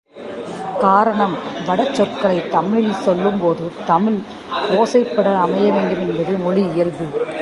[0.79, 1.37] காரணம்
[1.65, 4.19] வட சொற்களைத் தமிழில் சொல்லும்போது தமிழ்
[4.71, 7.29] ஒசைபட அமைய வேண்டும் என்பது மொழியியல்பு.